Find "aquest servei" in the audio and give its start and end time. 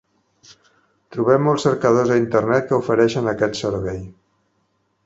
3.35-4.03